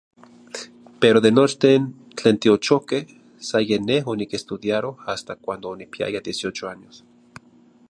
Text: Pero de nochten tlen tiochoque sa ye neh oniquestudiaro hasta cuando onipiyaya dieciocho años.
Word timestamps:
Pero 1.01 1.19
de 1.25 1.31
nochten 1.39 1.81
tlen 2.17 2.35
tiochoque 2.41 2.99
sa 3.47 3.57
ye 3.67 3.77
neh 3.89 4.03
oniquestudiaro 4.13 4.91
hasta 5.07 5.33
cuando 5.43 5.65
onipiyaya 5.75 6.21
dieciocho 6.27 6.63
años. 6.75 6.95